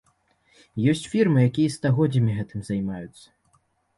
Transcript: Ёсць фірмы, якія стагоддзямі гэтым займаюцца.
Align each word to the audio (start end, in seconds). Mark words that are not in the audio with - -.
Ёсць 0.93 1.03
фірмы, 1.15 1.43
якія 1.49 1.73
стагоддзямі 1.75 2.31
гэтым 2.39 2.63
займаюцца. 2.69 3.25